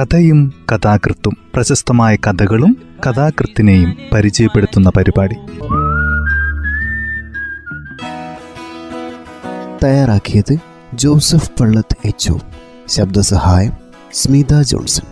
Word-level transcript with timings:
കഥയും 0.00 0.52
കഥാകൃത്തും 0.72 1.36
പ്രശസ്തമായ 1.54 2.16
കഥകളും 2.16 2.76
കഥാകൃത്തിനെയും 3.06 3.96
പരിചയപ്പെടുത്തുന്ന 4.12 4.90
പരിപാടി. 4.96 5.34
തയ്യാറാക്കിയത് 9.84 10.56
ജോസഫ് 10.94 11.50
പള്ളത്ത് 11.60 11.96
എച്ച് 12.04 12.32
ശബ്ദസഹായം 12.88 13.72
സ്മിത 14.12 14.62
ജോൺസൺ. 14.62 15.06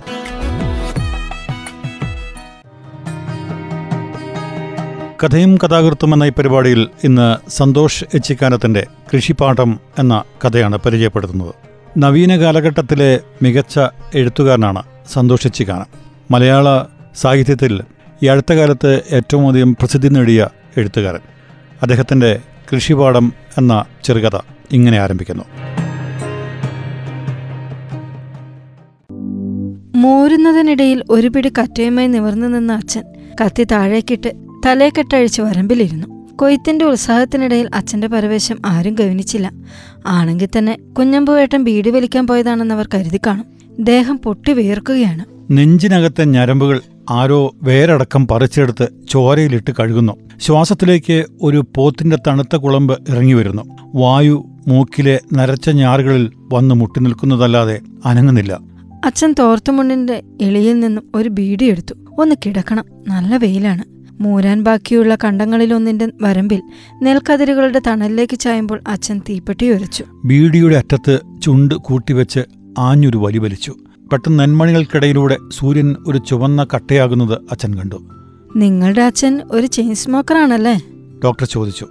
കഥയും 5.25 5.57
കഥാകൃത്തും 5.57 6.15
എന്ന 6.15 6.25
ഈ 6.25 6.31
പരിപാടിയിൽ 6.31 6.89
ഇന്ന് 7.05 7.51
സന്തോഷ് 7.51 8.05
എച്ചിക്കാനത്തിന്റെ 8.15 8.87
കൃഷിപാഠം 9.15 9.81
എന്ന 9.99 10.25
കഥയാണ് 10.45 10.77
പരിചയപ്പെടുത്തുന്നത്. 10.77 11.68
നവീന 11.99 12.37
കാലഘട്ടത്തിലെ 12.37 13.21
മികച്ച 13.43 13.81
എഴുത്തുകാരനാണ് 14.15 14.83
സന്തോഷ് 15.13 15.47
എച്ചിക്കാനം 15.47 15.87
മലയാള 16.31 16.85
സാഹിത്യത്തിൽ 17.15 17.81
ഈ 18.23 18.27
അടുത്ത 18.27 18.53
കാലത്ത് 18.53 19.03
ഏറ്റവും 19.13 19.49
അധികം 19.49 19.73
പ്രസിദ്ധി 19.73 20.09
നേടിയ 20.09 20.49
എഴുത്തുകാരൻ. 20.77 21.21
അദ്ദേഹത്തിന്റെ 21.83 22.41
കൃഷിപാഠം 22.73 23.33
എന്ന 23.59 23.85
ചെറുകഥ 24.05 24.39
ഇങ്ങനെ 24.73 24.99
ആരംഭിക്കുന്നു. 24.99 25.45
മോരുന്നതിനിടയിൽ 29.95 31.05
ഒരു 31.11 31.29
പിടി 31.29 31.53
കറ്റയുമായി 31.59 32.07
നിവർന്നു 32.07 32.47
നിന്ന 32.47 32.73
അച്ഛൻ 32.73 33.05
കത്തി 33.45 33.65
താഴേക്കിട്ട് 33.65 34.35
തലേക്കെട്ടഴിച്ച് 34.67 35.43
വരമ്പിലിരുന്നു. 35.43 36.18
കൊയ്ത്തിന്റെ 36.39 36.85
ഉത്സാഹത്തിനിടയിൽ 36.85 37.69
അച്ഛന്റെ 37.75 38.07
പരവേശം 38.09 38.59
ആരും 38.67 38.95
ഗവനിച്ചില്ല 38.95 39.53
ആണെങ്കിൽ 40.07 40.49
തന്നെ 40.59 40.79
കുഞ്ഞമ്പുവേട്ടൻ 40.99 41.65
ബീഡി 41.65 41.91
വലിക്കാൻ 41.91 42.27
പോയതാണെന്ന് 42.27 42.75
അവർ 42.75 42.89
കരുതി 42.95 43.21
കാണും. 43.27 43.45
ദേഹം 43.85 44.19
പൊട്ടി 44.25 44.53
വീർക്കുകയാണ് 44.53 45.25
നെഞ്ചിനകത്തെ 45.51 46.25
ഞരമ്പുകൾ 46.25 46.81
ആരോ 47.11 47.55
വേരടക്കം 47.63 48.27
പറിച്ചെടുത്ത് 48.27 48.89
ചോരയിലിട്ട് 49.09 49.71
കഴുകുന്നു. 49.81 50.13
ശ്വാസത്തിലേക്ക് 50.41 51.25
ഒരു 51.43 51.65
പോത്തിന്റെ 51.77 52.19
തണുത്ത 52.27 52.57
കുളമ്പ് 52.57 52.99
ഇറങ്ങി 53.09 53.33
വരുന്നു. 53.33 53.63
വായു 53.95 54.47
മൂക്കിലെ 54.69 55.21
നരച്ച 55.35 55.71
ഞാറുകളിൽ 55.71 56.31
വന്ന് 56.53 56.75
മുട്ടി 56.75 57.01
നിൽക്കുന്നതല്ലാതെ 57.01 57.81
അനങ്ങുന്നില്ല. 58.05 58.61
അച്ഛൻ 59.05 59.35
തോർത്തുമുണ്ണിന്റെ 59.39 60.23
എളിയിൽ 60.41 60.81
നിന്നും 60.81 61.11
ഒരു 61.15 61.29
ബീഡി 61.29 61.65
എടുത്തു. 61.65 61.95
ഒന്ന് 62.19 62.35
കിടക്കണം. 62.47 62.85
നല്ല 63.09 63.37
വെയിലാണ്. 63.37 63.98
മൂരാൻ 64.21 64.65
ബാക്കിയുള്ള 64.65 65.19
കണ്ടങ്ങളിലൊന്നിന്റെ 65.25 66.09
വരമ്പിൽ 66.23 66.63
നെൽക്കതിരുകളുടെ 67.03 67.81
തണലിലേക്ക് 67.87 68.39
ചായുമ്പോൾ 68.39 68.81
അച്ഛൻ 68.89 69.21
തീപ്പെട്ടി 69.29 69.71
ഉരച്ചു 69.71 70.05
ബീഡിയുടെ 70.25 70.77
അറ്റത്ത് 70.77 71.21
ചുണ്ട് 71.43 71.75
കൂട്ടിവെച്ച് 71.75 72.41
ആഞ്ഞൊരു 72.79 73.19
വലി 73.19 73.39
വലിച്ചു. 73.39 73.75
പെട്ടെന്ന് 74.13 74.39
നെന്മണികൾക്കിടയിലൂടെ 74.41 75.37
സൂര്യൻ 75.49 75.97
ഒരു 76.07 76.19
ചുവന്ന 76.19 76.67
കട്ടയാകുന്നത് 76.75 77.35
അച്ഛൻ 77.35 77.75
കണ്ടു. 77.75 77.97
നിങ്ങളുടെ 78.57 79.03
അച്ഛൻ 79.03 79.41
ഒരു 79.51 79.67
ചെയിൻ 79.67 79.95
സ്മോക്കറാണല്ലേ? 79.95 80.83
ഡോക്ടർ 81.25 81.47
ചോദിച്ചു. 81.47 81.87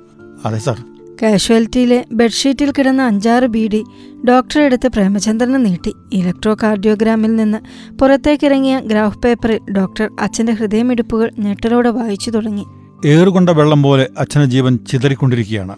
അതെ 0.46 0.58
സാർ. 0.58 0.97
കാഷ്വാലിറ്റിയിലെ 1.22 2.06
ബെഡ്ഷീറ്റിൽ 2.12 2.74
കിടന്ന 2.78 3.02
അഞ്ചാറ് 3.02 3.44
ബീഡി 3.44 3.84
ഡോക്ടറെ 4.30 4.64
എടുത്ത് 4.64 4.88
പ്രേമചന്ദ്രന് 4.88 5.66
നീട്ടി. 5.66 5.94
ഇലക്ട്രോ 6.14 6.58
കാർഡിയോഗ്രാമിൽ 6.64 7.36
നിന്ന് 7.36 7.58
പുറത്തേക്കിറങ്ങിയ 8.00 8.80
ഗ്രാഫ് 8.80 9.18
പേപ്പറിൽ 9.18 9.60
ഡോക്ടർ 9.72 10.10
അച്ഛന്റെ 10.20 10.54
ഹൃദയമിടിപ്പുകൾ 10.54 11.32
ഞെട്ടലോടെ 11.40 11.90
വായിച്ചു 11.90 12.32
തുടങ്ങി. 12.32 12.66
ഏറുകൊണ്ട 13.06 13.50
വെള്ളം 13.50 13.84
പോലെ 13.84 14.10
അച്ഛന്റെ 14.18 14.48
ജീവൻ 14.48 14.80
ചിതറിക്കൊണ്ടിരിക്കുകയാണ്. 14.92 15.76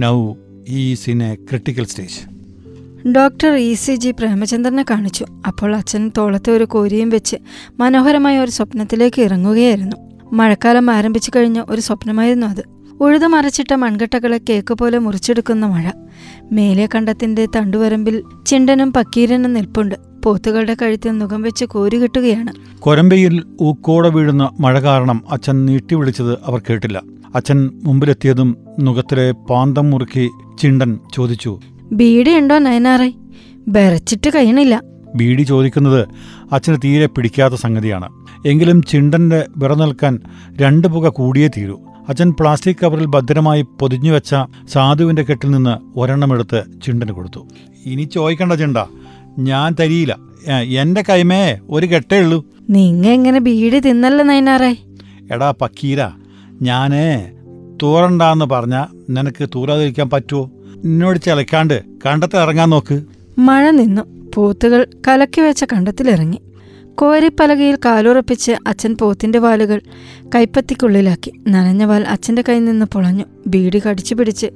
Now 0.00 0.34
is 0.68 1.10
in 1.10 1.22
a 1.22 1.34
critical 1.34 1.84
stage. 1.84 2.34
Doctor 3.08 3.48
E 3.48 3.74
C 3.74 3.94
G 3.94 4.10
പ്രേമചന്ദ്രനെ 4.10 4.84
കാണിച്ചു. 4.90 5.26
അപ്പോൾ 5.46 5.76
അച്ഛൻ 5.76 6.12
തോളത്തെ 6.18 6.52
ഒരു 6.52 6.64
കോരിയും 6.64 7.08
വെച്ച് 7.08 7.36
മനോഹരമായ 7.80 8.38
ഒരു 8.38 8.50
സ്വപ്നത്തിലേക്ക് 8.50 9.22
ഇറങ്ങുകയായിരുന്നു. 9.22 9.96
മഴക്കാലം 10.32 10.90
ആരംഭിച്ചു 10.90 11.32
കഴിഞ്ഞ 11.36 11.62
ഒരു 11.70 11.80
സ്വപ്നമായിരുന്നു 11.80 12.46
അത്. 12.46 12.73
ഉഴുതു 13.00 13.26
മറിച്ചിട്ട 13.26 13.74
മൺകട്ടകളെ 13.74 14.40
കേക്ക് 14.48 14.74
പോലെ 14.74 14.98
മുറിച്ചെടുക്കുന്ന 14.98 15.66
മഴ. 15.66 15.90
മേലെ 16.52 16.88
കണ്ടത്തിന്റെ 16.94 17.46
തണ്ടുവരമ്പിൽ 17.56 18.22
ചിണ്ടനും 18.46 18.92
പക്കീരനും 18.92 19.52
നിൽപ്പുണ്ട്. 19.52 19.94
പോത്തുകളുടെ 20.24 20.76
കഴുത്തിൽ 20.82 21.10
മുഖം 21.10 21.42
വെച്ച് 21.42 21.64
കോരി 21.64 21.96
കിട്ടുകയാണ്. 22.02 22.80
കൊരമ്പയിൽ 22.80 23.44
ഊക്കോടെ 23.62 24.08
വീഴുന്ന 24.08 24.50
മഴ 24.60 24.80
കാരണം 24.80 25.24
അച്ഛൻ 25.30 25.66
നീട്ടി 25.66 25.94
വിളിച്ചത് 25.94 26.32
അവർ 26.32 26.62
കേട്ടില്ല. 26.70 27.02
അച്ഛൻ 27.34 27.70
മുമ്പിലെത്തിയതും 27.84 28.56
മുഖത്തിലെ 28.80 29.32
പാന്തം 29.32 29.90
മുറുക്കി 29.90 30.30
ചിണ്ടൻ 30.60 30.98
ചോദിച്ചു 31.14 31.60
ബീഡി 31.92 32.30
ഉണ്ടോ 32.30 32.58
നയനാറെ? 32.58 33.12
ബരച്ചിട്ട് 33.68 34.30
കഴിയണില്ല. 34.30 34.82
ബീഡി 35.14 35.42
ചോദിക്കുന്നത് 35.42 36.08
അച്ഛന് 36.52 36.76
തീരെ 36.84 37.06
പിടിക്കാത്ത 37.06 37.54
സംഗതിയാണ്. 37.54 38.08
എങ്കിലും 38.46 38.82
ചിണ്ടന്റെ 38.82 39.46
വിറനിൽക്കാൻ 39.56 40.20
രണ്ട് 40.56 40.88
പുക 40.88 41.08
കൂടിയേ 41.08 41.48
തീരൂ. 41.48 41.80
അച്ഛൻ 42.08 42.30
പ്ലാസ്റ്റിക് 42.40 42.76
കവറിൽ 42.76 43.06
ഭദ്രമായി 43.06 43.62
പൊതിഞ്ഞു 43.62 44.12
വെച്ച 44.12 44.34
സാധുവിന്റെ 44.68 45.22
കെട്ടിൽ 45.22 45.50
നിന്ന് 45.50 45.98
ഒരെണ്ണം 45.98 46.32
എടുത്ത് 46.32 46.62
ചിണ്ടന് 46.86 47.12
കൊടുത്തു. 47.12 47.46
ഇനി 47.86 48.02
ചോദിക്കണ്ട 48.02 48.52
ചിണ്ട 48.52 48.78
ഞാൻ 49.38 49.76
തരിയില്ല. 49.80 50.16
എന്റെ 50.80 51.04
കൈമേ 51.08 51.58
ഒരു 51.70 51.86
കെട്ടേ 51.86 52.18
ഉള്ളൂ. 52.20 52.44
നിങ്ങ 52.70 53.06
എങ്ങനെ 53.06 53.40
ബീഡി 53.40 53.78
തിന്നല്ല 53.78 54.22
നൈനാറായി 54.22 54.78
എടാ 55.32 55.54
പക്കീര 55.60 56.08
ഞാനേ 56.62 57.30
തൂറണ്ടാന്ന് 57.82 58.44
പറഞ്ഞ 58.44 58.84
നിനക്ക് 59.10 59.48
തൂറാതിരിക്കാൻ 59.54 60.10
പറ്റുമോ 60.10 60.50
എന്നോട് 60.84 61.18
ചിലക്കാണ്ട് 61.18 61.82
കണ്ടത്തിൽ 62.06 62.38
ഇറങ്ങാൻ 62.38 62.70
നോക്ക്. 62.70 63.02
മഴ 63.38 63.70
നിന്നു. 63.70 64.02
പൂത്തുകൾ 64.34 64.86
കലക്കി 65.08 65.40
വെച്ച 65.40 65.64
കണ്ടത്തിലിറങ്ങി. 65.64 66.40
കോരിപ്പലകയിൽ 66.94 67.78
കാലുറപ്പിച്ച് 67.84 68.52
അച്ഛൻ 68.66 68.96
പോത്തിന്റെ 69.00 69.38
വാലുകൾ 69.38 69.80
കൈപ്പത്തിക്കുള്ളിലാക്കി. 70.34 71.32
നനഞ്ഞ 71.48 71.84
വാൽ 71.84 72.02
അച്ഛന്റെ 72.02 72.44
കയ്യിൽ 72.48 72.64
നിന്ന് 72.64 72.86
പൊളഞ്ഞു. 72.86 73.24
ബീഡി 73.46 73.82
കടിച്ചു 73.88 74.14
പിടിച്ച് 74.14 74.46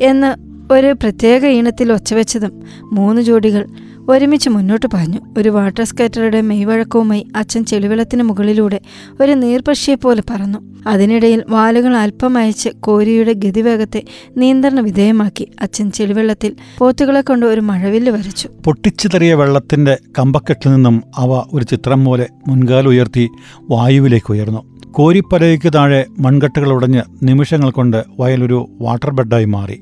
എന്ന് 0.00 0.30
ഒരു 0.72 0.92
പ്രത്യേക 0.92 1.46
ഈണത്തിൽ 1.46 1.92
ഒച്ചവെച്ചതും 1.92 2.62
മൂന്ന് 2.92 3.22
ജോഡികൾ 3.22 3.66
ഒരുമിച്ച് 4.08 4.48
മുന്നോട്ട് 4.48 4.86
പറഞ്ഞു 4.94 5.20
ഒരു 5.38 5.48
വാട്ടർ 5.48 5.84
സ്കേറ്ററുടെ 5.84 6.40
മെയ്വഴക്കവുമായി 6.40 7.26
അച്ഛൻ 7.36 7.64
ചെളിവെള്ളത്തിന് 7.64 8.22
മുകളിലൂടെ 8.22 8.80
ഒരു 9.20 9.32
നീർപക്ഷിയെ 9.32 9.94
പോലെ 9.94 10.22
പറന്നു. 10.30 10.58
അതിനിടയിൽ 10.86 11.44
വാലുകൾ 11.48 11.96
അല്പം 11.96 12.38
അയച്ച് 12.38 12.68
കോരിയുടെ 12.68 13.32
ഗതിവേഗത്തെ 13.32 14.02
നിയന്ത്രണ 14.36 14.80
വിധേയമാക്കി 14.80 15.48
അച്ഛൻ 15.62 15.90
ചെളിവെള്ളത്തിൽ 15.90 16.56
പോത്തുകളെ 16.78 17.20
കൊണ്ട് 17.20 17.46
ഒരു 17.46 17.60
മഴവില്ല് 17.60 18.12
വരച്ചു. 18.12 18.48
പൊട്ടിച്ചിതറിയ 18.64 19.34
വെള്ളത്തിന്റെ 19.34 19.98
കമ്പക്കെട്ടിൽ 20.18 20.74
നിന്നും 20.74 21.02
അവ 21.16 21.30
ഒരു 21.52 21.64
ചിത്രം 21.64 22.04
പോലെ 22.04 22.28
മുൻകാലുയർത്തി 22.48 23.28
വായുവിലേക്ക് 23.70 24.32
ഉയർന്നു. 24.32 24.62
കോരിപ്പലയ്ക്ക് 24.90 25.72
താഴെ 25.72 26.04
മൺകട്ടകൾ 26.18 26.72
ഉടഞ്ഞ് 26.72 27.02
നിമിഷങ്ങൾ 27.22 27.70
കൊണ്ട് 27.70 28.04
വയലൊരു 28.20 28.68
വാട്ടർ 28.80 29.10
ബെഡായി 29.10 29.44
മാറി. 29.44 29.80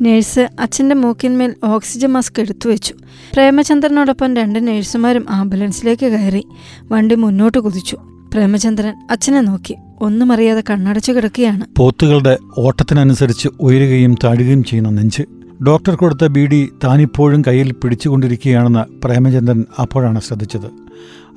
നേഴ്സ് 0.00 0.48
അച്ഛന്റെ 0.60 0.94
മൂക്കിന്മേൽ 0.94 1.54
ഓക്സിജൻ 1.64 2.08
മാസ്ക് 2.08 2.40
എടുത്തു 2.40 2.68
വെച്ചു. 2.68 2.94
പ്രേമചന്ദ്രനോടൊപ്പം 3.34 4.36
രണ്ട് 4.36 4.66
നേഴ്സുമാരും 4.66 5.26
ആംബുലൻസിലേക്ക് 5.30 6.06
കയറി 6.06 6.46
വണ്ടി 6.92 7.14
മുന്നോട്ട് 7.14 7.58
കുതിച്ചു. 7.58 7.96
പ്രേമചന്ദ്രൻ 8.32 8.94
അച്ഛനെ 9.10 9.40
നോക്കി. 9.40 9.76
ഒന്നും 10.00 10.32
അറിയാതെ 10.32 10.62
കണ്ണടച്ചു 10.70 11.12
കിടക്കുകയാണ്. 11.12 11.64
പോത്തുകളുടെ 11.78 12.38
ഓട്ടത്തിനനുസരിച്ച് 12.58 13.48
ഉയരുകയും 13.60 14.16
താഴുകയും 14.24 14.64
ചെയ്യുന്ന 14.64 14.90
നെഞ്ച്. 14.90 15.22
ഡോക്ടർ 15.66 15.94
കൊടുത്ത 15.94 16.26
ബീഡി 16.26 16.70
താനിപ്പോഴും 16.84 17.42
കയ്യിൽ 17.46 17.72
പിടിച്ചുകൊണ്ടിരിക്കുകയാണെന്ന് 17.72 19.02
പ്രേമചന്ദ്രൻ 19.02 19.64
അപ്പോഴാണ് 19.78 20.20
ശ്രദ്ധിച്ചത്. 20.20 20.90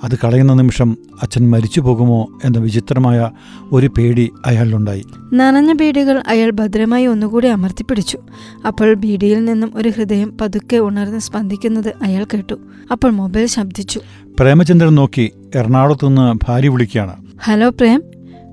അത് 0.04 0.16
കളയുന്ന 0.24 0.54
നിമിഷം 0.54 0.98
അച്ഛൻ 1.22 1.50
മരിച്ചു 1.50 1.82
പോകുമോ 1.82 2.28
എന്ന 2.44 2.58
വിചിത്രമായ 2.58 3.32
ഒരു 3.72 3.88
പേടി 3.88 4.32
അയാളിലുണ്ടായി. 4.46 5.06
നനഞ്ഞ 5.34 5.74
ബീഡികൾ 5.74 6.24
അയാൾ 6.28 6.50
ഭദ്രമായി 6.50 7.06
ഒന്നുകൂടി 7.06 7.48
അമർത്തിപ്പിടിച്ചു. 7.48 8.20
അപ്പോൾ 8.68 8.94
ബീഡിയിൽ 8.94 9.46
നിന്നും 9.46 9.72
ഒരു 9.76 9.90
ഹൃദയം 9.90 10.38
പതുക്കെ 10.42 10.78
ഉണർന്ന് 10.78 11.20
സ്പന്ദിക്കുന്നത് 11.20 11.94
അയാൾ 12.02 12.24
കേട്ടു. 12.24 12.56
അപ്പോൾ 12.92 13.12
മൊബൈൽ 13.12 13.46
ശബ്ദിച്ചു. 13.46 14.02
പ്രേമചന്ദ്രൻ 14.40 14.96
നോക്കി 14.96 15.32
എറണാകുളത്തുനിന്ന് 15.56 16.40
ഭാര്യ 16.48 16.70
വിളിക്കുകയാണ്. 16.70 17.16
ഹലോ 17.44 17.70
പ്രേം 17.70 18.04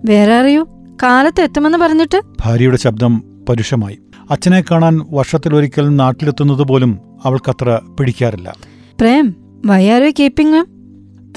വേറെ 0.05 0.35
അറിയൂ 0.35 0.67
കാലത്ത് 1.03 1.41
എത്തുമെന്ന് 1.41 1.79
പറഞ്ഞിട്ട്? 1.79 2.23
ഭാര്യയുടെ 2.41 2.77
ശബ്ദം 2.77 3.23
പരുഷമായി. 3.49 3.99
അച്ഛനെ 4.31 4.65
കാണാൻ 4.71 4.95
വർഷത്തിൽ 4.95 5.17
വർഷത്തിലൊരിക്കൽ 5.17 5.89
നാട്ടിലെത്തുന്നത് 5.89 6.63
പോലും 6.63 6.99
അവൾക്കത്ര 7.25 7.81
പിടിക്കാറില്ല. 7.99 8.55
Prem 9.01 9.35
why 9.67 9.89
are 9.89 10.03
you 10.03 10.11
keeping 10.21 10.80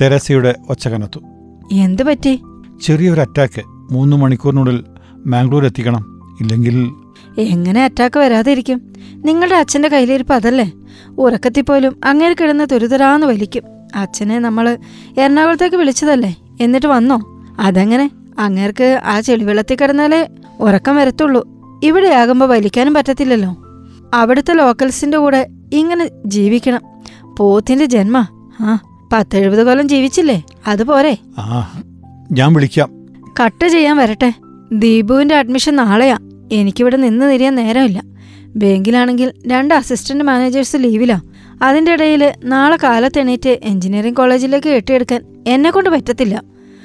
തെരേസയുടെ 0.01 0.56
ഒച്ച 0.69 0.88
കനത്തു 0.88 1.19
എന്ത് 1.72 2.04
പറ്റി? 2.04 2.42
ചെറിയൊരു 2.81 3.22
അറ്റാക്ക് 3.22 3.62
മൂന്ന് 3.66 4.18
മണിക്കൂറിനുള്ളിൽ 4.18 4.84
മാംഗ്ലൂർ 5.28 5.66
എത്തിക്കണം. 5.66 6.19
ഇല്ലെങ്കിൽ 6.42 6.92
എങ്ങനെ 7.38 7.84
അറ്റാക്ക് 7.84 8.19
വരാതിരിക്കും? 8.19 8.94
നിങ്ങളുടെ 9.16 9.56
അച്ഛന്റെ 9.56 9.90
കയ്യിലിരിപ്പ് 9.90 10.34
അതല്ലേ? 10.34 10.72
ഉറക്കത്തിൽ 11.18 11.62
പോലും 11.62 11.95
അങ്ങനെ 12.06 12.36
കിടന്ന് 12.42 12.68
തുരുതരാന്ന് 12.72 13.28
വലിക്കും. 13.28 13.63
അച്ഛനെ 13.95 14.40
നമ്മൾ 14.40 14.78
എറണാകുളത്തേക്ക് 15.18 15.75
വിളിച്ചതല്ലേ? 15.75 16.36
എന്നിട്ട് 16.62 16.88
വന്നോ? 16.88 17.44
അതെങ്ങനെ? 17.60 18.12
അങ്ങേർക്ക് 18.40 19.01
ആ 19.06 19.19
ചെളിവെള്ളത്തിൽ 19.19 19.78
കിടന്നാലേ 19.81 20.30
ഉറക്കം 20.60 20.95
വരത്തുള്ളൂ. 20.95 21.48
ഇവിടെ 21.84 22.07
ആകുമ്പോൾ 22.07 22.45
വലിക്കാനും 22.45 22.94
പറ്റത്തില്ലല്ലോ. 22.94 23.56
അവിടുത്തെ 24.13 24.54
ലോക്കൽസിന്റെ 24.54 25.18
കൂടെ 25.18 25.48
ഇങ്ങനെ 25.74 26.10
ജീവിക്കണം. 26.25 26.81
പോത്തിന്റെ 27.38 27.86
ജന്മ. 27.86 28.28
ആ. 28.60 28.80
പത്തെഴുപത് 29.13 29.63
കൊല്ലം 29.63 29.89
ജീവിച്ചില്ലേ? 29.89 30.44
അതുപോരെ 30.68 31.18
ആ 31.38 31.81
ഞാൻ 32.31 32.54
വിളിക്കാം. 32.54 32.89
കട്ട് 33.44 33.68
ചെയ്യാൻ 33.68 33.98
വരട്ടെ. 33.98 34.33
ദീപുവിന്റെ 34.74 35.36
അഡ്മിഷൻ 35.36 35.75
നാളെയാ. 35.75 36.18
എനിക്കിവിടെ 36.51 36.98
നിന്ന് 36.98 37.33
തിരിയാൻ 37.33 37.56
നേരമില്ല. 37.56 38.04
ബാങ്കിലാണെങ്കിൽ 38.56 39.31
രണ്ട് 39.48 39.74
അസിസ്റ്റന്റ് 39.74 40.24
മാനേജേഴ്സ് 40.24 40.77
ലീവിലാ 40.80 41.21
അതിന്റെ 41.62 41.94
ഇടയിൽ 41.94 42.31
നാളെ 42.45 42.77
കാലത്ത് 42.83 43.19
എണീറ്റ് 43.19 43.60
എഞ്ചിനീയറിംഗ് 43.63 44.18
കോളേജിലേക്ക് 44.18 44.68
കെട്ടിയെടുക്കാൻ 44.68 45.44
എന്നെ 45.48 45.71
കൊണ്ട് 45.71 45.89
പറ്റത്തില്ല. 45.89 46.44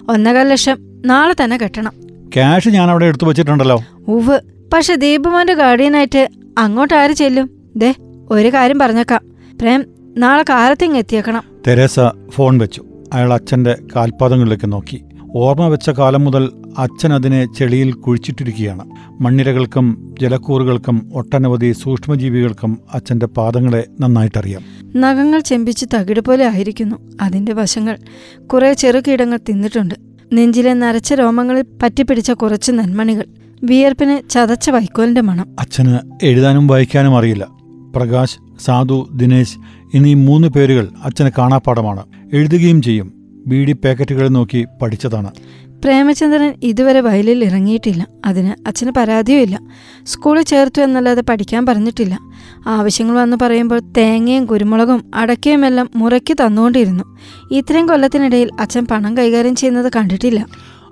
ഒന്നേകാൽ 0.08 0.48
ലക്ഷം 0.48 0.78
നാളെ 1.06 1.34
തന്നെ 1.44 1.56
കെട്ടണം. 1.56 1.92
ക്യാഷ് 2.34 2.68
ഞാൻ 2.68 2.90
അവിടെ 2.90 3.06
എടുത്തു 3.06 3.26
വെച്ചിട്ടുണ്ടല്ലോ. 3.26 3.84
ഉവ് 4.08 4.40
പക്ഷെ 4.72 4.94
ദീപുമോന്റെ 4.94 5.54
ഗാർഡിയനായിട്ട് 5.54 6.28
അങ്ങോട്ട് 6.58 6.94
ആര് 6.94 7.10
ചെല്ലും? 7.10 7.50
ദേ 7.76 7.94
ഒരു 8.30 8.48
കാര്യം 8.48 8.78
പറഞ്ഞേക്കാം. 8.78 9.20
പ്രേം 9.60 9.97
നാളെ 10.18 10.44
കാലത്തിങ് 10.48 10.96
എത്തിയേക്കണം 10.96 11.42
തെരേസ 11.66 12.00
ഫോൺ 12.30 12.58
വെച്ചു. 12.58 12.84
അയാൾ 13.12 13.32
അച്ഛന്റെ 13.32 13.76
കാൽപാദങ്ങളിലേക്ക് 13.96 14.72
നോക്കി. 14.72 15.04
ഓർമ്മ 15.36 15.66
വെച്ച 15.66 15.90
കാലം 15.90 16.24
മുതൽ 16.24 16.52
അച്ഛൻ 16.78 17.12
അതിനെ 17.12 17.46
ചെളിയിൽ 17.54 17.92
കുഴിച്ചിട്ടിരിക്കുകയാണ്. 17.92 18.90
മണ്ണിരകൾക്കും 19.20 20.14
ജലക്കൂറുകൾക്കും 20.20 21.10
ഒട്ടനവധി 21.14 21.72
സൂക്ഷ്മജീവികൾക്കും 21.72 22.78
അച്ഛന്റെ 22.94 23.26
പാദങ്ങളെ 23.26 23.86
നന്നായിട്ടറിയാം. 24.00 24.62
നഖങ്ങൾ 24.96 25.40
ചെമ്പിച്ച് 25.40 25.86
തകിട് 25.94 26.20
പോലെ 26.20 26.48
ആയിരിക്കുന്നു 26.48 26.96
അതിന്റെ 27.20 27.52
വശങ്ങൾ. 27.52 27.98
കുറെ 28.46 28.72
ചെറുകീടങ്ങൾ 28.72 29.38
തിന്നിട്ടുണ്ട്. 29.48 29.94
നെഞ്ചിലെ 30.32 30.74
നരച്ച 30.74 31.14
രോമങ്ങളിൽ 31.14 31.64
പറ്റിപ്പിടിച്ച 31.82 32.30
കുറച്ച് 32.30 32.72
നന്മണികൾ. 32.72 33.24
വിയർപ്പിന് 33.62 34.30
ചതച്ച 34.30 34.70
വൈക്കോലിന്റെ 34.70 35.20
മണം. 35.20 35.56
അച്ഛന് 35.60 35.98
എഴുതാനും 36.22 36.66
വായിക്കാനും 36.66 37.18
അറിയില്ല. 37.18 37.46
പ്രകാശ് 37.96 38.38
സാധു 38.64 39.08
ദിനേശ് 39.16 39.58
എന്നീ 39.94 40.14
മൂന്ന് 40.14 40.48
പേരുകൾ 40.48 40.88
അച്ഛന് 41.02 41.30
കാണാപ്പാടമാണ് 41.38 42.04
എഴുതുകയും 42.32 42.82
ചെയ്യും. 42.82 43.12
ബീഡി 43.46 43.72
പാക്കറ്റുകൾ 43.72 44.28
നോക്കി 44.28 44.66
പഠിച്ചതാണ്. 44.82 45.30
പ്രേമചന്ദ്രൻ 45.84 46.54
ഇതുവരെ 46.62 47.00
വയലിൽ 47.00 47.44
ഇറങ്ങിയിട്ടില്ല. 47.44 48.06
അതിന് 48.26 48.68
അച്ഛന് 48.68 48.90
പരാതിയുമില്ല 48.90 49.60
സ്കൂളിൽ 50.04 50.42
ചേർത്തു 50.42 50.80
എന്നല്ലാതെ 50.80 51.22
പഠിക്കാൻ 51.22 51.66
പറഞ്ഞിട്ടില്ല. 51.66 52.18
ആവശ്യങ്ങൾ 52.66 53.14
വന്ന് 53.14 53.36
പറയുമ്പോൾ 53.42 53.80
തേങ്ങയും 53.80 54.44
കുരുമുളകും 54.46 55.10
അടക്കയും 55.14 55.66
എല്ലാം 55.66 55.90
മുറയ്ക്ക് 55.96 56.34
തന്നുകൊണ്ടിരുന്നു. 56.34 57.04
ഇത്രയും 57.50 57.86
കൊല്ലത്തിനിടയിൽ 57.86 58.50
അച്ഛൻ 58.60 58.86
പണം 58.90 59.18
കൈകാര്യം 59.18 59.54
ചെയ്യുന്നത് 59.54 59.92
കണ്ടിട്ടില്ല. 59.96 60.46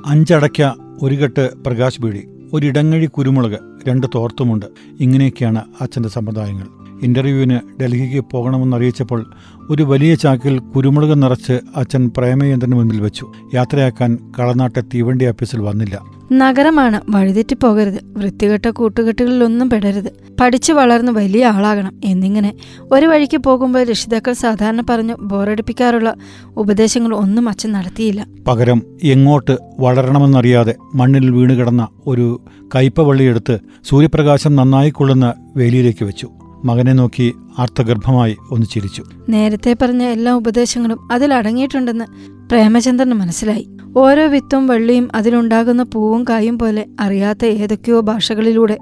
അഞ്ചടയ്ക്ക 0.07 0.73
ഒരു 1.03 1.15
കെട്ട് 1.15 1.51
പ്രകാശ് 1.67 2.03
ബീഡി 2.03 2.29
ഒരിടങ്ങഴി 2.53 3.07
കുരുമുളക് 3.07 3.59
രണ്ട് 3.89 4.07
തോർത്തുമുണ്ട്. 4.15 4.67
ഇങ്ങനെയൊക്കെയാണ് 5.01 5.63
അച്ഛന്റെ 5.81 6.09
സമ്പ്രദായങ്ങൾ. 6.09 6.76
ഇന്റർവ്യൂവിന് 7.03 7.83
ഡൽഹിക്ക് 7.83 8.25
പോകണമെന്നറിയിച്ചപ്പോൾ 8.31 9.31
ഒരു 9.71 9.83
വലിയ 9.83 10.15
ചാക്കിൽ 10.15 10.59
കുരുമുളക് 10.59 11.23
നിറച്ച് 11.23 11.61
അച്ഛൻ 11.77 12.11
പ്രേമചന്ദ്രന് 12.17 12.75
മുന്നിൽ 12.75 13.01
വെച്ചു. 13.01 13.33
യാത്രയാക്കാൻ 13.55 14.19
കളനാട്ടെ 14.39 14.81
തീവണ്ടി 14.81 15.25
ഓഫീസിൽ 15.25 15.61
വന്നില്ല. 15.61 16.01
നഗരമാണ്. 16.33 17.01
വഴിതെറ്റി 17.11 17.55
പോകരുത്. 17.55 17.99
വൃത്തികെട്ട 18.05 18.69
കൂട്ടുകെട്ടുകളിലൊന്നും 18.69 19.71
പെടരുത്. 19.71 20.13
പഠിച്ചു 20.41 20.73
വളർന്ന് 20.73 21.13
വലിയ 21.13 21.47
ആളാകണം 21.47 22.01
എന്നിങ്ങനെ 22.05 22.55
ഒരു 22.93 23.07
വഴിക്ക് 23.07 23.37
പോകുമ്പോൾ 23.37 23.85
രക്ഷിതാക്കൾ 23.85 24.33
സാധാരണ 24.33 24.85
പറഞ്ഞു 24.91 25.17
ബോറടിപ്പിക്കാറുള്ള 25.21 26.15
ഉപദേശങ്ങൾ 26.57 27.15
ഒന്നും 27.15 27.49
അച്ഛൻ 27.49 27.73
നടത്തിയില്ല. 27.73 28.27
പകരം 28.49 28.83
എങ്ങോട്ട് 29.03 29.57
വളരണമെന്നറിയാതെ 29.81 30.75
മണ്ണിൽ 30.95 31.31
വീണുകിടന്ന 31.31 31.89
ഒരു 32.07 32.41
കയ്പവള്ളിയെടുത്ത് 32.75 33.59
സൂര്യപ്രകാശം 33.85 34.57
നന്നായി 34.57 34.91
കൊള്ളുന്ന 34.91 35.35
വേലിയിലേക്ക് 35.57 36.05
വെച്ചു. 36.05 36.29
മകനെ 36.65 36.93
നോക്കി 36.93 37.35
അർത്ഥഗർഭമായി 37.59 38.37
ഒന്ന് 38.51 38.67
ചിരിച്ചു. 38.67 39.05
നേരത്തെ 39.29 39.77
പറഞ്ഞ 39.83 40.03
എല്ലാ 40.03 40.33
ഉപദേശങ്ങളും 40.33 41.13
അതിൽ 41.13 41.35
അടങ്ങിയിട്ടുണ്ടെന്ന് 41.35 42.05
പ്രേമചന്ദ്രന് 42.51 43.15
മനസ്സിലായി. 43.15 43.69
ഓരോ 43.97 44.27
വിത്തും 44.27 44.67
വെള്ളിയും 44.67 45.09
അതിലുണ്ടാകുന്ന 45.15 45.83
പൂവും 45.83 46.25
കായും 46.25 46.59
പോലെ 46.59 46.87
അറിയാത്ത 47.01 47.45
ഏതൊക്കെയോ 47.45 48.01
ഭാഷകളിലൂടെ 48.01 48.79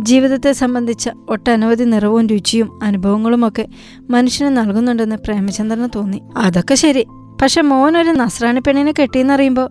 ജീവിതത്തെ 0.00 0.52
സംബന്ധിച്ച 0.52 1.10
ഒട്ടനവധി 1.28 1.84
നിറവും 1.84 2.26
രുചിയും 2.26 2.78
അനുഭവങ്ങളുമൊക്കെ 2.82 3.68
മനുഷ്യന് 4.10 4.56
നൽകുന്നുണ്ടെന്ന് 4.56 5.16
പ്രേമചന്ദ്രന് 5.16 5.88
തോന്നി. 5.94 6.22
അതൊക്കെ 6.36 6.74
ശരി 6.74 7.06
പക്ഷെ 7.42 7.62
മോനൊരു 7.62 8.10
നസ്രാണി 8.10 8.60
പെണ്ണിനെ 8.60 8.92
കെട്ടിയെന്നറിയുമ്പോൾ 8.92 9.68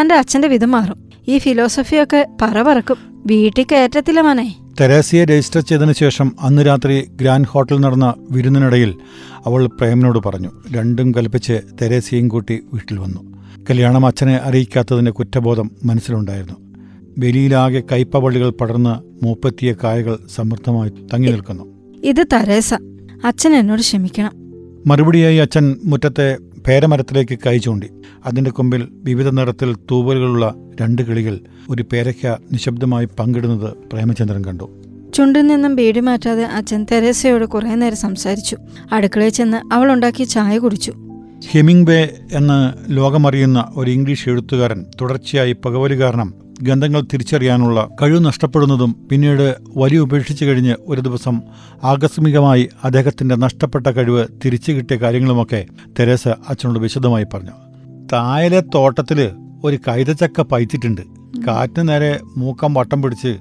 തന്റെ 0.00 0.14
അച്ഛന്റെ 0.14 0.48
വിധം 0.48 0.70
മാറും. 0.70 1.08
ഈ 1.28 1.38
ഫിലോസഫിയൊക്കെ 1.38 2.26
പറ 2.42 2.62
പറക്കും. 2.62 2.96
വീട്ടിൽ 3.26 3.66
കയറ്റത്തില്ല 3.72 4.20
മോനെ. 4.20 4.54
തെരേസയെ 4.80 5.24
രജിസ്റ്റർ 5.24 5.60
ചെയ്തതിനു 5.60 5.92
ശേഷം 5.92 6.32
അന്ന് 6.40 6.66
രാത്രി 6.66 7.10
ഗ്രാൻഡ് 7.20 7.46
ഹോട്ടലിൽ 7.46 7.80
നടന്ന 7.80 8.14
വിരുന്നിനിടയിൽ 8.30 8.94
അവൾ 9.46 9.66
പ്രേമനോട് 9.66 10.18
പറഞ്ഞു 10.28 10.48
രണ്ടും 10.72 11.14
കൽപ്പിച്ച് 11.14 11.60
തെരേസയും 11.82 12.28
കൂട്ടി 12.28 12.60
വീട്ടിൽ 12.72 12.98
വന്നു. 12.98 13.38
കല്യാണം 13.70 14.06
അച്ഛനെ 14.06 14.40
അറിയിക്കാത്തതിന്റെ 14.42 15.10
കുറ്റബോധം 15.10 15.70
മനസ്സിലുണ്ടായിരുന്നു. 15.84 16.54
വെലിയിലാകെ 17.18 17.82
കയ്പവള്ളികൾ 17.92 18.50
പടർന്ന് 18.50 19.24
മൂപ്പത്തിയ 19.24 19.74
കായകൾ 19.84 20.18
സമൃദ്ധമായി 20.34 20.90
തങ്ങി 21.14 21.28
നിൽക്കുന്നു. 21.28 21.64
ഇത് 22.04 22.26
തെരേസ. 22.32 22.74
അച്ഛൻ 23.24 23.54
എന്നോട് 23.54 23.80
ക്ഷമിക്കണം. 23.80 24.32
മറുപടിയായി 24.86 25.36
അച്ഛൻ 25.36 25.76
മുറ്റത്തെ 25.84 26.36
പേരമരത്തിലേക്ക് 26.68 27.38
കൈ 27.46 27.58
ചൂണ്ടി. 27.58 27.88
അതിന്റെ 28.26 28.50
കൊമ്പിൽ 28.50 28.88
വിവിധ 28.92 29.28
നിറത്തിൽ 29.28 29.76
തൂവലുകളുള്ള 29.90 30.54
രണ്ട് 30.80 31.02
കിളികൾ 31.02 31.40
ഒരു 31.70 31.84
പേരയ്ക്ക 31.92 32.26
നിശബ്ദമായി 32.52 33.08
പങ്കിടുന്നത് 33.18 33.74
പ്രേമചന്ദ്രൻ 33.92 34.44
കണ്ടു. 34.44 34.82
ചുണ്ടിൽ 35.14 35.46
നിന്നും 35.46 35.76
ബീഡി 35.76 36.00
മാറ്റാതെ 36.00 36.44
അച്ഛൻ 36.44 36.86
തെരേസയോട് 36.92 37.44
കുറേ 37.44 37.74
നേരം 37.74 37.96
സംസാരിച്ചു. 37.96 38.56
അടുക്കളയിൽ 38.92 39.30
ചെന്ന് 39.30 39.74
അവൾ 39.74 39.92
ഉണ്ടാക്കിയ 39.92 40.24
ചായ 40.24 40.58
കുടിച്ചു. 40.58 40.92
ഹെമിംഗ്വേ 41.50 42.08
എന്ന് 42.32 42.72
ലോകമറിയുന്ന 42.96 43.64
ഒരു 43.76 43.90
ഇംഗ്ലീഷ് 43.90 44.28
എഴുത്തുകാരൻ 44.28 44.86
തുടർച്ചയായി 45.00 45.52
പകവലി 45.52 45.94
കാരണം 45.94 46.34
ഗന്ധങ്ങൾ 46.62 47.00
തിരിച്ചറിയാനുള്ള 47.00 47.88
കഴിവ് 48.02 48.24
നഷ്ടപ്പെടുന്നതും 48.24 48.96
പിന്നീട് 49.10 49.56
വലി 49.76 49.96
ഉപേക്ഷിച്ചു 49.96 50.44
കഴിഞ്ഞ് 50.44 50.74
ഒരു 50.86 51.00
ദിവസം 51.00 51.42
ആകസ്മികമായി 51.84 52.68
അദ്ദേഹത്തിന്റെ 52.84 53.34
നഷ്ടപ്പെട്ട 53.34 53.86
കഴിവ് 53.86 54.26
തിരിച്ചു 54.44 54.72
കിട്ടിയ 54.72 54.96
കാര്യങ്ങളുമൊക്കെ 54.96 55.66
തെരേസ 56.00 56.28
അച്ഛനോട് 56.28 56.78
വിശദമായി 56.78 57.24
പറഞ്ഞു. 57.34 57.50
തായലെ 58.12 58.60
തോട്ടത്തിൽ 58.60 59.30
ഒരു 59.64 59.78
കൈതച്ചക്ക 59.88 60.40
പൈത്തിട്ടുണ്ട്. 60.40 61.00
കാറ്റിന് 61.46 61.88
നേരെ 61.88 62.18
മൂക്കം 62.36 62.74
വട്ടം 62.74 63.02
പിടിച്ച് 63.02 63.38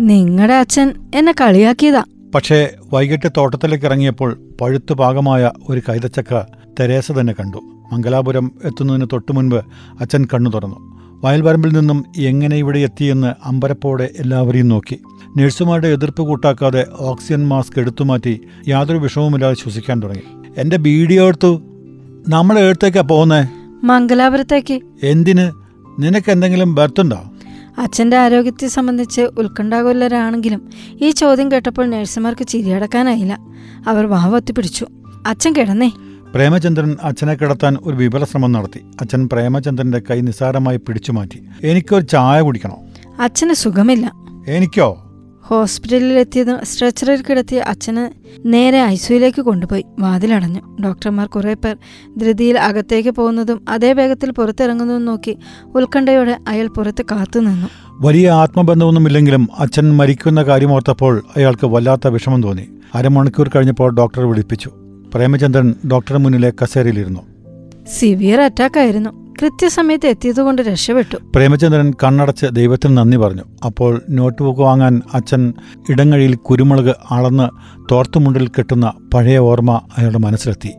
നിങ്ങളുടെ 0.00 0.54
അച്ഛൻ 0.54 1.10
എന്നെ 1.14 1.34
കളിയാക്കിയതാ. 1.40 2.04
പക്ഷേ 2.34 2.74
വൈകിട്ട് 2.92 3.28
തോട്ടത്തിലേക്ക് 3.36 3.84
ഇറങ്ങിയപ്പോൾ 3.84 4.40
പഴുത്തു 4.60 4.94
പാകമായ 4.94 5.50
ഒരു 5.68 5.82
കൈതച്ചക്ക 5.88 6.40
തെരേസ 6.80 7.12
തന്നെ 7.12 7.32
കണ്ടു. 7.32 7.56
മംഗലാപുരം 7.92 8.52
എത്തുന്നതിന് 8.64 9.06
തൊട്ടു 9.12 9.32
മുൻപ് 9.32 9.56
അച്ഛൻ 10.00 10.26
കണ്ണു 10.34 10.50
തുറന്നു. 10.50 10.93
വയൽവരമ്പിൽ 11.22 11.72
നിന്നും 11.72 12.04
എങ്ങനെ 12.16 12.56
ഇവിടെ 12.56 12.78
എത്തിയെന്ന് 12.78 13.34
അമ്പരപ്പോടെ 13.44 14.10
എല്ലാവരെയും 14.18 14.68
നോക്കി. 14.68 14.98
നഴ്സുമാരുടെ 15.36 15.88
എതിർപ്പ് 15.88 16.22
കൂട്ടാക്കാതെ 16.22 16.86
ഓക്സിജൻ 16.98 17.48
മാസ്ക് 17.48 17.80
എടുത്തുമാറ്റി 17.80 18.40
യാതൊരു 18.68 18.98
വിഷമവുമില്ലാതെ 18.98 19.54
ശ്വസിക്കാൻ 19.54 20.02
തുടങ്ങി. 20.02 20.22
എന്റെ 20.60 20.76
ബീഡിയോ 20.76 21.28
എടുത്തു. 21.28 21.62
നമ്മൾ 22.28 22.58
എടുത്തേക്കാ 22.58 23.00
പോകുന്നേ 23.00 23.48
മംഗലാപുരത്തേക്ക്. 23.84 24.80
എന്തിന്? 25.02 25.50
നിനക്ക് 25.98 26.30
എന്തെങ്കിലും 26.30 26.74
ബർത്തുണ്ടോ? 26.74 27.24
അച്ഛന്റെ 27.78 28.16
ആരോഗ്യത്തെ 28.16 28.66
സംബന്ധിച്ച് 28.66 29.20
ഉത്കണ്ഠാകുലരാണെങ്കിലും 29.20 30.68
ഈ 31.00 31.10
ചോദ്യം 31.10 31.52
കേട്ടപ്പോൾ 31.52 31.86
നഴ്സുമാർക്ക് 31.86 32.46
ചിരിയടക്കാനായില്ല. 32.46 33.38
അവർ 33.86 34.06
വാവത്തി 34.06 34.52
പിടിച്ചു 34.52 34.86
അച്ഛൻ 35.26 35.54
കിടന്നേ. 35.58 35.92
പ്രേമചന്ദ്രൻ 36.34 36.96
അച്ഛനെ 37.02 37.34
കിടത്താൻ 37.34 37.76
ഒരു 37.84 37.96
വിഫല 37.96 38.24
ശ്രമം 38.24 38.52
നടത്തി. 38.52 38.80
അച്ഛൻ 39.00 39.28
പ്രേമചന്ദ്രന്റെ 39.32 40.02
കൈ 40.10 40.20
നിസാരമായി 40.20 40.76
പിടിച്ചു 40.76 41.12
മാറ്റി. 41.12 41.42
എനിക്കൊരു 41.64 42.04
ചായ 42.04 42.40
കുടിക്കണോ? 42.40 42.78
അച്ഛന് 43.20 43.52
സുഖമില്ല. 43.52 44.12
എനിക്കോ? 44.48 45.00
ഹോസ്പിറ്റലിൽ 45.42 46.12
എത്തിയത് 46.12 46.64
സ്ട്രെച്ചറിൽ 46.64 47.24
കിടത്തിയ 47.30 47.58
അച്ഛന് 47.58 48.10
നേരെ 48.44 48.82
ഐസിയുലേക്ക് 48.82 49.42
കൊണ്ടുപോയി. 49.42 49.84
വാതിലടഞ്ഞു. 49.98 50.76
ഡോക്ടർമാർ 50.84 51.26
കുറേ 51.26 51.54
പേർ 51.54 51.76
ധൃതിയിൽ 52.18 52.58
അകത്തേക്ക് 52.58 53.10
പോകുന്നതും 53.10 53.64
അതേ 53.68 53.92
വേഗത്തിൽ 53.92 54.30
പുറത്തിറങ്ങുന്നതും 54.30 55.04
നോക്കി 55.04 55.38
ഉത്കണ്ഠയോടെ 55.74 56.38
അയാൾ 56.48 56.66
പുറത്ത് 56.66 57.04
കാത്തുനിന്നു 57.10 57.68
വലിയ 58.00 58.30
ആത്മബന്ധമൊന്നുമില്ലെങ്കിലും 58.30 59.48
അച്ഛൻ 59.58 59.96
മരിക്കുന്ന 59.96 60.42
കാര്യം 60.42 60.72
ഓർത്തപ്പോൾ 60.72 61.22
അയാൾക്ക് 61.36 61.66
വല്ലാത്ത 61.66 62.08
വിഷമം 62.08 62.42
തോന്നി. 62.42 62.68
അരമണിക്കൂർ 62.94 63.50
കഴിഞ്ഞപ്പോൾ 63.56 63.94
ഡോക്ടറെ 63.94 64.24
വിളിപ്പിച്ചു. 64.24 64.72
പ്രേമചന്ദ്രൻ 65.14 65.74
ഡോക്ടറുടെ 65.92 66.18
മുന്നിലെ 66.18 66.52
കസേരയിലിരുന്നു. 66.62 67.20
സിവിയർ 67.98 68.40
അറ്റാക്ക് 68.40 68.80
ആയിരുന്നു 68.80 69.34
കൃത്യസമയത്ത് 69.42 70.06
എത്തിയതുകൊണ്ട് 70.06 70.62
രക്ഷപ്പെട്ടു. 70.62 71.16
പ്രേമചന്ദ്രൻ 71.34 71.92
കണ്ണടച്ച് 72.04 72.46
ദൈവത്തിന് 72.46 72.96
നന്ദി 72.96 73.16
പറഞ്ഞു. 73.16 73.42
അപ്പോൾ 73.64 74.02
നോട്ട് 74.10 74.42
ബുക്ക് 74.42 74.60
വാങ്ങാൻ 74.60 75.02
അച്ഛൻ 75.14 75.54
ഇടങ്ങഴിയിൽ 75.90 76.34
കുരുമുളക് 76.34 76.94
അളന്ന് 77.10 77.48
തോർത്തുമുണ്ടിൽ 77.92 78.48
കെട്ടുന്ന 78.48 78.92
പഴയ 79.14 79.38
ഓർമ്മ 79.38 79.80
അയാളുടെ 79.98 80.18
മനസ്സിലെത്തി. 80.18 80.70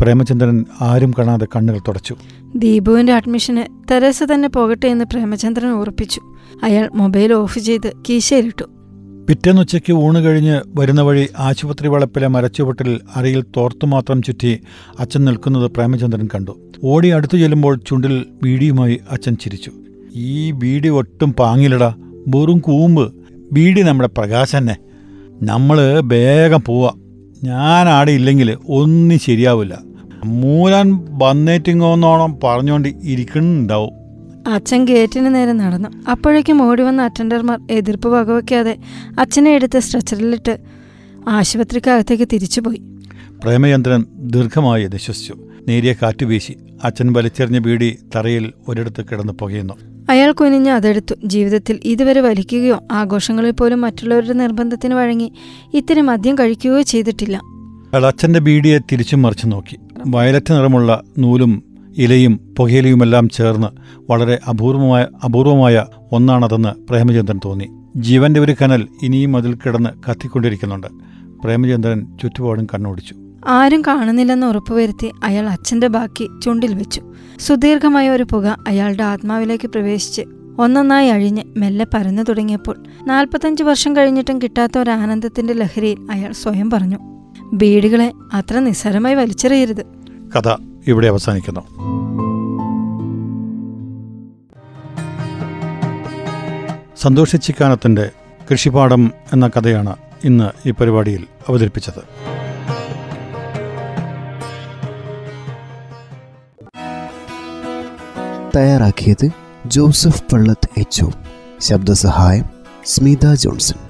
പ്രേമചന്ദ്രൻ 0.00 0.64
ആരും 0.80 1.10
കാണാതെ 1.18 1.46
കണ്ണുകൾ 1.56 1.78
തുടച്ചു. 1.78 2.16
ദീപുവിന്റെ 2.56 3.12
അഡ്മിഷന് 3.12 3.92
തെരേസ 3.92 4.22
തന്നെ 4.22 4.48
പോകട്ടെ 4.48 4.86
എന്ന് 4.86 5.04
പ്രേമചന്ദ്രൻ 5.04 5.68
ഉറപ്പിച്ചു. 5.68 6.20
അയാൾ 6.62 6.90
മൊബൈൽ 6.94 7.32
ഓഫ് 7.32 7.58
ചെയ്ത് 7.58 7.92
കീശയിലിട്ടു. 8.08 8.64
പിറ്റേന്നുച്ചയ്ക്ക് 9.30 9.92
ഊണ് 9.92 10.18
കഴിഞ്ഞ് 10.18 10.60
വരുന്ന 10.74 11.00
വഴി 11.00 11.28
ആശുപത്രി 11.38 11.88
വളപ്പിലെ 11.88 12.26
മരച്ചുവട്ടിൽ 12.26 13.00
അരയിൽ 13.16 13.44
തോർത്തുമാത്രം 13.56 14.22
ചുറ്റി 14.22 14.60
അച്ഛൻ 14.98 15.24
നിൽക്കുന്നത് 15.24 15.70
പ്രേമചന്ദ്രൻ 15.70 16.28
കണ്ടു. 16.34 16.58
ഓടി 16.84 17.08
അടുത്തു 17.08 17.36
ചെല്ലുമ്പോൾ 17.36 17.80
ചുണ്ടിൽ 17.86 18.24
ബീഡിയുമായി 18.42 19.00
അച്ഛൻ 19.10 19.36
ചിരിച്ചു. 19.36 19.72
ഈ 20.16 20.50
ബീഡി 20.50 20.88
ഒട്ടും 20.88 21.32
പാങ്ങിലടാ 21.32 21.94
വെറും 22.28 22.58
കൂമ്പ്. 22.58 23.14
ബീഡി 23.52 23.80
നമ്മുടെ 23.80 24.08
പ്രകാശന്നെ 24.18 24.76
നമ്മൾ 25.42 26.00
വേഗം 26.04 26.62
പോവാ. 26.66 26.90
ഞാൻ 27.44 27.88
ആടെ 27.88 28.12
ഇല്ലെങ്കിൽ 28.12 28.56
ഒന്നും 28.68 29.18
ശരിയാവില്ല. 29.18 29.78
മൂലൻ 30.24 30.98
വന്നേറ്റിങ്ങോന്നോണം 31.10 32.36
പറഞ്ഞുകൊണ്ട് 32.44 32.88
ഇരിക്കുന്നുണ്ടാവും 33.04 33.99
അച്ഛൻ 34.46 34.84
ഗേറ്റിന് 34.84 35.34
നേരെ 35.34 35.52
നടന്നു. 35.52 36.10
അപ്പോഴേക്കും 36.10 36.62
ഓടി 36.62 36.82
വന്ന 36.82 37.02
അറ്റൻഡർമാർ 37.02 37.58
എതിർപ്പ് 37.70 38.08
വകവയ്ക്കാതെ 38.08 38.78
അച്ഛനെ 39.18 39.50
എടുത്ത് 39.50 39.78
സ്ട്രെച്ചറിലിട്ട് 39.78 40.58
ആശുപത്രിക്കകത്തേക്ക് 41.28 42.28
തിരിച്ചുപോയി. 42.32 42.82
പ്രേമയന്ത്രൻ 43.42 44.04
ദീർഘമായി 44.16 44.86
നിശ്വസിച്ചു. 44.86 45.34
നേരിയ 45.68 45.92
കാറ്റ് 45.92 46.24
വീശി. 46.24 46.56
അച്ഛൻ 46.84 47.12
വലിച്ചെറിഞ്ഞ 47.12 47.58
ബീഡി 47.58 47.98
തറയിൽ 48.16 48.52
ഒരിടത്ത് 48.68 49.04
കിടന്നു 49.04 49.32
പുകയുന്നു. 49.32 49.74
അയാൾ 50.10 50.32
കുനിഞ്ഞ് 50.32 50.70
അതെടുത്തു. 50.70 51.14
ജീവിതത്തിൽ 51.24 51.80
ഇതുവരെ 51.84 52.20
വലിക്കുകയോ 52.20 52.82
ആഘോഷങ്ങളിൽ 52.92 53.50
പോലും 53.50 53.80
മറ്റുള്ളവരുടെ 53.80 54.32
നിർബന്ധത്തിന് 54.32 54.94
വഴങ്ങി 54.94 55.32
ഇത്തിരി 55.74 56.00
മദ്യം 56.00 56.34
കഴിക്കുകയോ 56.34 56.82
ചെയ്തിട്ടില്ല. 56.82 57.36
അയാൾ 57.36 58.06
അച്ഛന്റെ 58.06 58.40
ബീഡിയെ 58.40 58.78
തിരിച്ചും 58.78 59.22
മറിച്ചു 59.22 59.46
നോക്കി. 59.46 59.78
വയലറ്റ് 60.06 60.52
നിറമുള്ള 60.52 61.02
നൂലും 61.18 61.69
ഇലയും 61.96 62.54
പുകയിലയുമെല്ലാം 62.58 63.28
ചേർന്ന് 63.28 63.68
വളരെ 64.10 64.40
അപൂർവമായ 64.48 65.06
അപൂർവമായ 65.24 65.84
ഒന്നാണതെന്ന് 66.12 66.68
പ്രേമചന്ദ്രൻ 66.68 67.40
തോന്നി. 67.44 67.68
ജീവന്റെ 67.96 68.40
ഒരു 68.40 68.56
കനൽ 68.62 68.88
ഇനിയും 69.02 69.36
അതിൽ 69.36 69.54
കിടന്ന് 69.54 69.90
കത്തിക്കൊണ്ടിരിക്കുന്നുണ്ട്. 70.10 70.86
പ്രേമചന്ദ്രൻ 71.44 72.06
ചുറ്റുപാടും 72.22 72.66
കണ്ണോടിച്ചു. 72.74 73.14
ആരും 73.46 73.82
കാണുന്നില്ലെന്ന് 73.86 74.46
ഉറപ്പുവരുത്തി 74.46 75.12
അയാൾ 75.24 75.48
അച്ഛന്റെ 75.48 75.88
ബാക്കി 75.88 76.28
ചുണ്ടിൽ 76.42 76.74
വെച്ചു. 76.74 77.02
സുദീർഘമായ 77.38 78.08
ഒരു 78.08 78.22
പുക 78.22 78.56
അയാളുടെ 78.68 79.02
ആത്മാവിലേക്ക് 79.02 79.68
പ്രവേശിച്ച് 79.68 80.22
ഒന്നൊന്നായി 80.58 81.08
അഴിഞ്ഞ് 81.08 81.42
മെല്ലെ 81.56 81.86
പരന്നു 81.94 82.22
തുടങ്ങിയപ്പോൾ 82.22 82.84
നാൽപ്പത്തഞ്ച് 83.06 83.62
വർഷം 83.62 83.96
കഴിഞ്ഞിട്ടും 83.96 84.42
കിട്ടാത്ത 84.42 84.78
ഒരു 84.78 84.90
ആനന്ദത്തിന്റെ 84.90 85.52
ലഹരിയിൽ 85.52 86.06
അയാൾ 86.10 86.32
സ്വയം 86.32 86.70
പറഞ്ഞു 86.70 86.98
ബീഡികളെ 87.52 88.12
അത്ര 88.32 88.58
നിസ്സാരമായി 88.58 89.14
വലിച്ചെറിയരുത്. 89.14 89.86
കഥ 90.36 90.69
ഇവിടെ 90.86 91.06
അവസാനിക്കുന്നു. 91.06 91.60
സന്തോഷിച്ചിക്കാനത്തിന്റെ 96.96 98.10
കൃഷിപാഠം 98.52 99.12
എന്ന 99.32 99.48
കഥയാണ് 99.48 99.96
ഇന്ന് 100.24 100.68
ഈ 100.68 100.70
പരിപാടിയിൽ 100.70 101.26
അവതരിപ്പിച്ചത്. 101.48 102.30
തയ്യാറാക്കിയത് 108.56 109.30
ജോസഫ് 109.66 110.22
പള്ളത്ത് 110.32 110.68
എച്ച് 110.80 111.04
ശബ്ദസഹായം 111.60 112.44
സ്മിത 112.86 113.34
ജോൺസൺ. 113.34 113.89